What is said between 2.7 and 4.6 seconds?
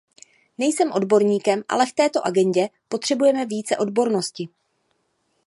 potřebujeme více odbornosti.